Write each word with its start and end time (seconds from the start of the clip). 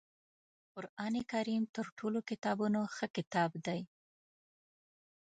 قرآنکریم 0.73 1.63
تر 1.75 1.85
ټولو 1.97 2.19
کتابونو 2.29 2.79
ښه 2.95 3.07
کتاب 3.15 3.51
دی 3.65 3.81